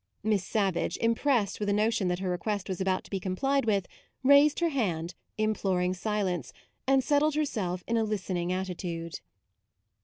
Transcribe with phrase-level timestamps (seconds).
[0.23, 3.65] Miss Savage, impressed with a no tion that her request was about to be complied
[3.65, 3.85] with,
[4.23, 6.51] raised her hand, im ploring silence,
[6.87, 9.19] and settled herself in a listening attitude.